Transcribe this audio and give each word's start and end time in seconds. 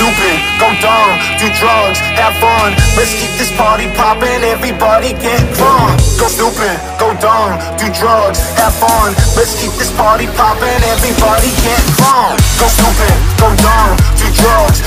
stupid, 0.00 0.40
go 0.56 0.72
dumb, 0.80 1.12
do 1.36 1.46
drugs, 1.60 2.00
have 2.16 2.32
fun. 2.40 2.72
Let's 2.96 3.12
keep 3.12 3.28
this 3.36 3.52
party 3.52 3.84
poppin', 3.92 4.40
everybody 4.48 5.12
get 5.20 5.44
drunk. 5.60 6.00
Go 6.16 6.24
stupid, 6.24 6.80
go 6.96 7.12
dumb, 7.20 7.60
do 7.76 7.84
drugs, 7.92 8.40
have 8.56 8.72
fun. 8.80 9.12
Let's 9.36 9.52
keep 9.60 9.76
this 9.76 9.92
party 10.00 10.24
poppin', 10.40 10.80
everybody 10.88 11.52
get 11.60 11.84
drunk. 12.00 12.40
Go 12.56 12.66
stupid, 12.72 13.12
go 13.36 13.52
dumb, 13.60 13.92
do 14.16 14.26
drugs, 14.40 14.79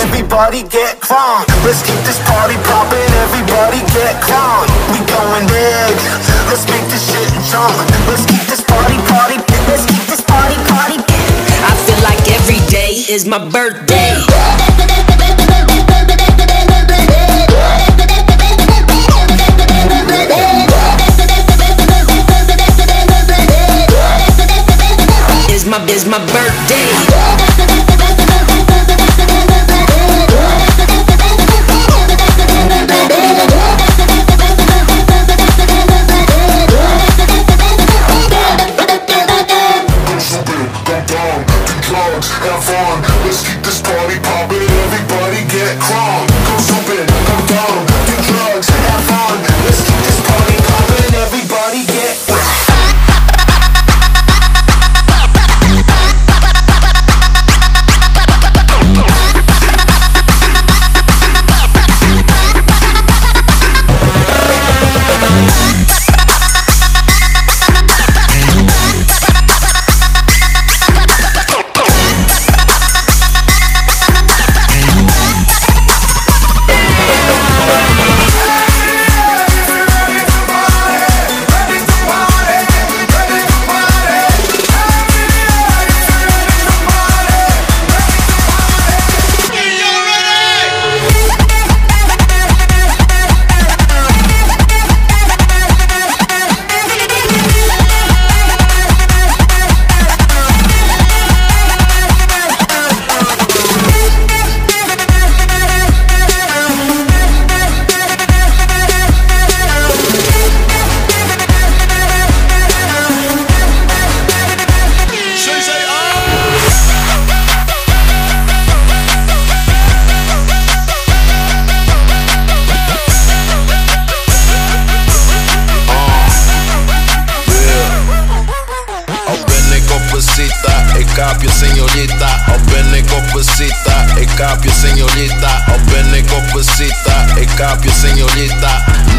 everybody 0.00 0.62
get 0.64 1.00
drunk. 1.00 1.46
Let's 1.64 1.82
keep 1.84 2.00
this 2.08 2.18
party 2.24 2.56
poppin', 2.64 3.12
everybody 3.28 3.80
get 3.92 4.16
drunk. 4.24 4.68
We 4.92 4.98
going 5.04 5.46
big, 5.46 5.94
let's 6.48 6.64
make 6.68 6.84
this 6.88 7.04
shit 7.04 7.28
jump. 7.52 7.76
Let's 8.08 8.24
keep 8.26 8.42
this 8.48 8.64
party, 8.64 8.96
party, 9.12 9.36
let's 9.68 9.84
keep 9.86 10.04
this 10.08 10.22
party, 10.24 10.56
party. 10.72 10.96
I 11.62 11.72
feel 11.84 12.00
like 12.02 12.20
every 12.32 12.60
day 12.68 13.04
is 13.12 13.26
my 13.26 13.38
birthday. 13.38 14.49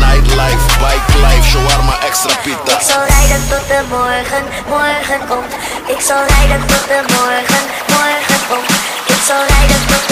Nightlife, 0.02 0.66
bike 0.82 1.14
life, 1.22 1.46
shawarma 1.46 1.94
extra 2.08 2.34
pita 2.44 2.74
Ik 2.74 2.82
zal 2.82 3.04
rijden 3.06 3.42
tot 3.50 3.68
de 3.68 3.82
morgen, 3.90 4.44
morgen 4.68 5.22
komt. 5.30 5.54
Ik 5.88 6.02
zal 6.02 6.22
rijden 6.34 6.62
tot 6.66 6.86
de 6.92 7.00
morgen, 7.16 7.64
morgen 7.94 8.42
komt. 8.50 8.72
Ik 9.14 9.22
zal 9.28 9.42
rijden 9.54 9.82
tot 9.92 10.08
de 10.08 10.11